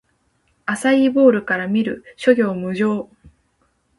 [0.65, 2.03] アサイーボウルから見る！
[2.17, 3.11] 諸行無常